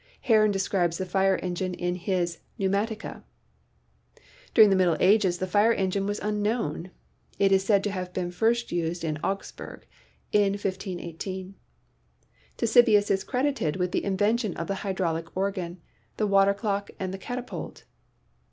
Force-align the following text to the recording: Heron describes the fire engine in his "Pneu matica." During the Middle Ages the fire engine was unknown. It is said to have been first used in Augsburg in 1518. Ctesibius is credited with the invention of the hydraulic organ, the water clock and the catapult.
Heron 0.21 0.49
describes 0.49 0.97
the 0.97 1.05
fire 1.05 1.35
engine 1.43 1.75
in 1.75 1.93
his 1.93 2.39
"Pneu 2.57 2.71
matica." 2.71 3.21
During 4.55 4.71
the 4.71 4.75
Middle 4.75 4.97
Ages 4.99 5.37
the 5.37 5.45
fire 5.45 5.71
engine 5.73 6.07
was 6.07 6.17
unknown. 6.21 6.89
It 7.37 7.51
is 7.51 7.63
said 7.63 7.83
to 7.83 7.91
have 7.91 8.11
been 8.11 8.31
first 8.31 8.71
used 8.71 9.03
in 9.03 9.17
Augsburg 9.23 9.85
in 10.31 10.53
1518. 10.53 11.53
Ctesibius 12.57 13.11
is 13.11 13.23
credited 13.23 13.75
with 13.75 13.91
the 13.91 14.03
invention 14.03 14.57
of 14.57 14.65
the 14.65 14.73
hydraulic 14.81 15.37
organ, 15.37 15.79
the 16.17 16.25
water 16.25 16.55
clock 16.55 16.89
and 16.99 17.13
the 17.13 17.19
catapult. 17.19 17.83